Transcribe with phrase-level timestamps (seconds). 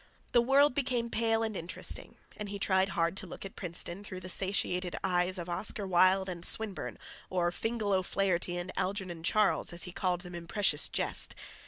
[0.31, 4.21] The world became pale and interesting, and he tried hard to look at Princeton through
[4.21, 9.91] the satiated eyes of Oscar Wilde and Swinburne—or "Fingal O'Flaherty" and "Algernon Charles," as he
[9.91, 11.35] called them in precieuse jest.